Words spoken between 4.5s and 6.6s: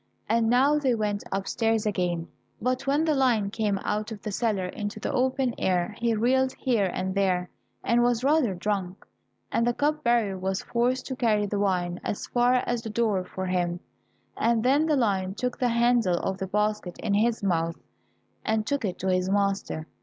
into the open air, he reeled